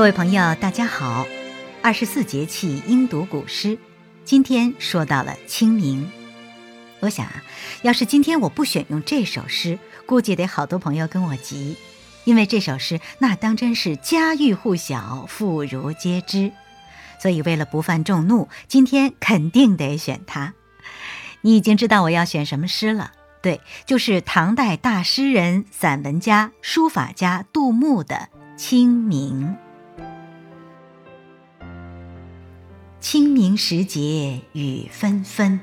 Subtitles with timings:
[0.00, 1.26] 各位朋友，大家好。
[1.82, 3.76] 二十四节气应读古诗，
[4.24, 6.10] 今天说到了清明。
[7.00, 7.42] 我想啊，
[7.82, 11.76] 要是今天我不选用这首诗，估计得好多朋友跟我急，
[12.24, 16.50] 因为这首诗那当真是家喻户晓、妇孺皆知。
[17.20, 20.54] 所以为了不犯众怒，今天肯定得选它。
[21.42, 23.12] 你已经知道我要选什么诗了？
[23.42, 29.58] 对，就是唐代大诗人、散文家、书法家杜牧的《清明》。
[33.00, 35.58] 清明时节雨纷纷，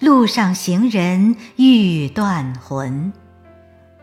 [0.00, 3.12] 路上行人欲断魂。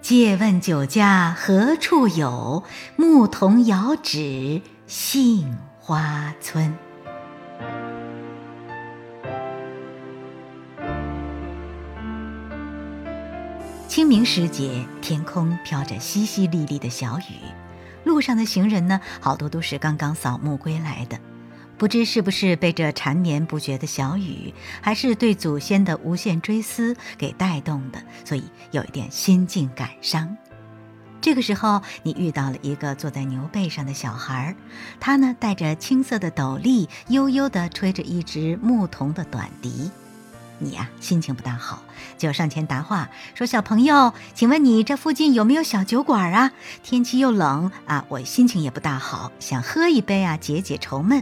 [0.02, 2.64] 借问酒家何处有？
[2.96, 6.74] 牧童遥指杏花村。
[13.90, 17.44] 清明时节，天空飘着淅淅沥沥的小雨，
[18.06, 21.20] 路上的行人呢，好多都是刚刚扫墓归来的。
[21.84, 30.38] 不知是不是被这缠绵不绝的小雨，还是对祖先的无限追思给带动的，所以有一点心境感伤。
[31.20, 34.56] 这个时候，你遇到了一个坐在牛背上的小孩，
[35.02, 39.92] 他呢戴着青色的斗笠，悠悠地吹着一支牧童的短笛。
[40.60, 41.84] 你呀，心情不大好，
[42.18, 46.54] 就上前答话说：“小朋友，请问你这附近有没有小酒馆啊？
[46.82, 51.22] 天气又冷啊，我心情也不大好，想喝一杯啊，解解愁闷。”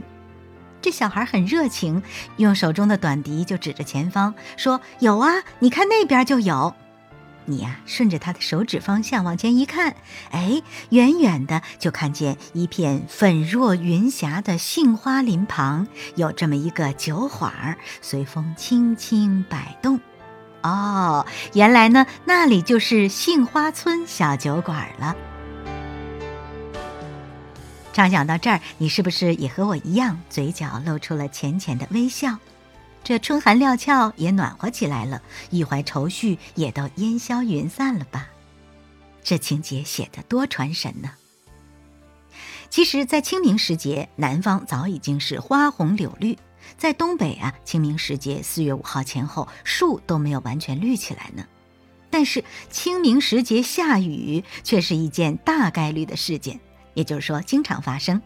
[0.81, 2.01] 这小孩很热情，
[2.37, 6.73] 用手中的短笛就指着前方说：“有啊，你看那边就有。”
[7.45, 9.95] 你呀，顺着他的手指方向往前一看，
[10.29, 19.99] 哎，远远的就看见一片粉若云霞的杏花林旁有这么一个酒馆儿，随风轻轻摆动。
[20.61, 25.15] 哦，原来呢，那里就是杏花村小酒馆了。
[27.93, 32.37] 畅想到这儿，你是不是也和我一样，嘴角露出了浅浅的微笑？
[33.03, 38.27] 这春寒料峭也暖和起来了，一怀愁绪也都烟消云散了吧？
[39.23, 41.11] 这情节写得多传神呢！
[42.69, 46.37] 其实，在清明时节，南方早已经是花红柳绿，
[46.77, 51.45] 在东北啊，清明时节四月五号前后，树都没有完全绿起来呢。
[52.09, 56.59] 但是，清明时节下雨却是一件大概率的事件。
[56.93, 58.21] 也就是说，经常发生。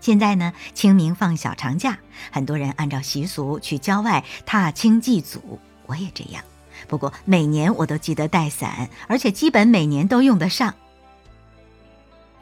[0.00, 1.98] 现在呢，清明放小长假，
[2.30, 6.44] 很多人按照习俗去郊外踏青祭祖，我也这样。
[6.88, 10.74] 不过每年我都记得带伞，而且基本每年都用得上。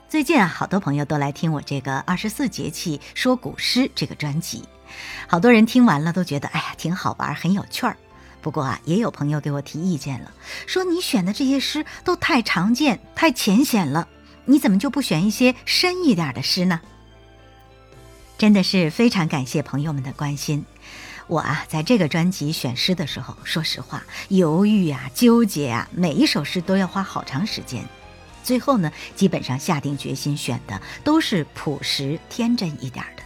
[0.09, 4.65] 最近啊，好多朋友都来听我这个二十四节气说古诗这个专辑，
[5.29, 7.97] 好多人听完了都觉得，哎呀，挺好玩，很有趣儿。
[8.41, 10.33] 不过啊，也有朋友给我提意见了，
[10.67, 14.09] 说你选的这些诗都太常见、太浅显了。
[14.45, 16.81] 你怎么就不选一些深一点的诗呢？
[18.39, 20.65] 真的是非常感谢朋友们的关心。
[21.29, 27.85] 我啊，在这个专辑选诗的时候，说实话，犹豫啊，纠结啊，每一首诗都要花好长时间。
[28.43, 33.23] 最后呢，基本上下定决心选的都是朴实天真一点的。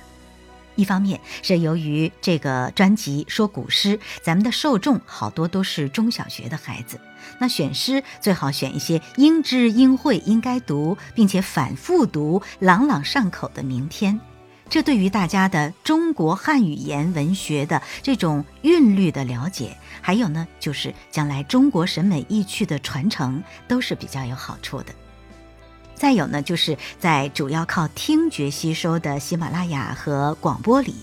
[0.76, 7.00] 一方面是由于这个专辑说古诗，咱们的受众好多都是中小学的孩子。
[7.38, 14.20] 那选诗最好选一些应知应会、应该读，并且反复读、朗朗上口的名篇，
[14.69, 24.94] 这对于大家的中国汉语言文学的这种韵律的了解，还有呢，就是将来中国审美意趣的传承，都是比较有好处的。
[25.97, 30.95] 再有呢，就是在主要靠听觉吸收的喜马拉雅和广播里，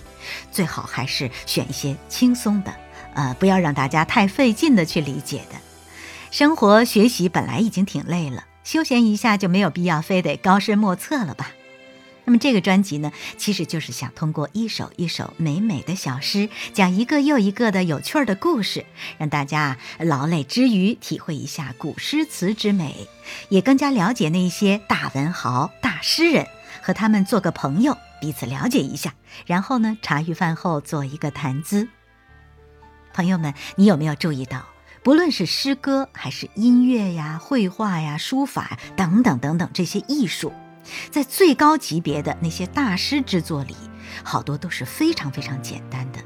[0.52, 2.74] 最好还是选一些轻松的，
[3.16, 5.58] 呃，不要让大家太费劲的去理解的。
[6.30, 11.52] 生活学习本来已经挺累了，休闲一下就没有必要非得高深莫测了吧？
[12.26, 18.86] 那么这个专辑呢，其实就是想通过一首一首美美的小诗，讲一个又一个的有趣儿的故事，
[19.18, 23.08] 让大家劳累之余体会一下古诗词之美，
[23.50, 26.48] 也更加了解那些大文豪、大诗人，
[26.82, 29.14] 和他们做个朋友，彼此了解一下，
[29.46, 31.90] 然后呢，茶余饭后做一个谈资。
[33.14, 34.66] 朋友们，你有没有注意到？
[35.04, 40.54] 不论是诗歌还是音乐呀、绘画呀、书法等等等等这些艺术，
[41.12, 43.76] 在最高级别的那些大师之作里，
[44.24, 46.20] 好多都是非常非常简单的。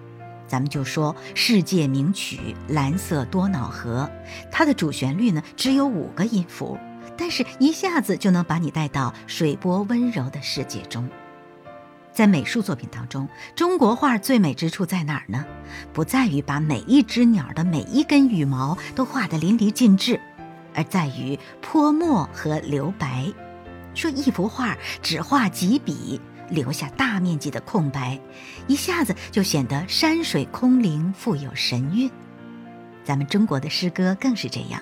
[0.48, 4.09] 咱们就说世界名曲《蓝色多瑙河》，
[4.50, 6.77] 它的主旋律呢只有五个音符，
[7.18, 11.10] 但是一下子就能把你带到水波温柔的世界中。
[12.13, 15.45] 在美术作品当中，中国画最美之处在哪儿呢？
[15.94, 20.19] 不在于把每一只鸟的每一根羽毛都画得淋漓尽致，
[20.74, 23.31] 而在于泼墨和留白。
[23.97, 28.19] 说一幅画只画几笔，留下大面积的空白，
[28.67, 32.09] 一下子就显得山水空灵，富有神韵。
[33.03, 34.79] 咱们中国的诗歌更是这样。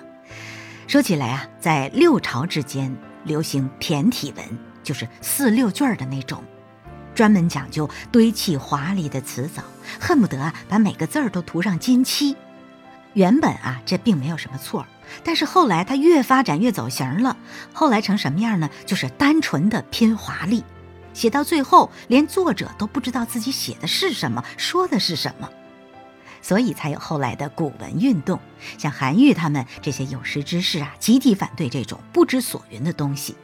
[0.86, 4.44] 说起来啊，在六朝之间流行骈体文，
[4.82, 6.44] 就是四六句儿的那种，
[7.14, 9.62] 专门讲究堆砌华丽的词藻，
[9.98, 12.36] 恨不得啊把每个字儿都涂上金漆。
[13.14, 14.86] 原本啊这并没有什么错，
[15.24, 17.36] 但是后来它越发展越走形了。
[17.72, 18.70] 后来成什么样呢？
[18.84, 20.64] 就是单纯的拼华丽，
[21.14, 25.48] 写到最后连作者都不知道自己写的是什么，说的是什么。
[26.42, 28.38] 所以才有后来的古文运动，
[28.78, 33.34] 像韩愈他们这些有识之士啊，集体反对这种不知所云的东西。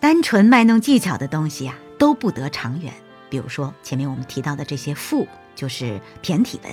[0.00, 2.92] 单纯卖弄技巧的东西啊，都不得长远。
[3.30, 6.72] 比如说前面我们提到的这些赋，就是骈体文，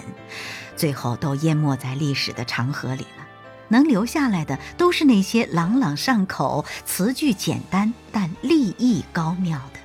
[0.76, 3.28] 最后都淹没在历史的长河里了。
[3.70, 9.80] 能留下来的，都是那些朗朗上口、词句简单但立意高妙的。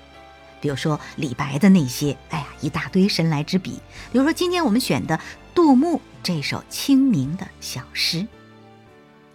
[0.61, 3.81] 比如说李白的那些，哎呀，一大堆神来之笔。
[4.13, 5.19] 比如说今天我们选的
[5.55, 8.27] 杜牧这首清明的小诗。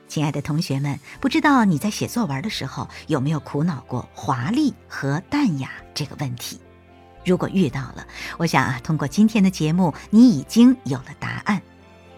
[0.07, 6.59] 亲爱的同学们，不知道你在写作文的时候有没有苦恼过华丽和淡雅这个问题？
[7.25, 8.05] 如果遇到了，
[8.37, 11.61] 我想啊，通过今天的节目，你已经有了答案。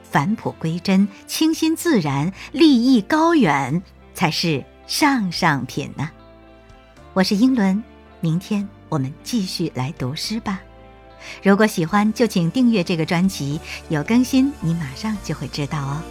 [0.03, 3.81] 返璞归真、清新自然、立意高远，
[4.13, 6.09] 才是上上品呢。
[7.13, 7.83] 我是英伦，
[8.19, 8.67] 明天。
[8.87, 10.61] 我们继续来读诗吧。
[11.43, 13.59] 如果喜欢，就请订阅这个专辑，
[13.89, 16.01] 有更新你马上就会知道哦。